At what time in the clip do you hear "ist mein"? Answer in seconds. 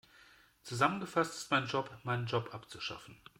1.37-1.67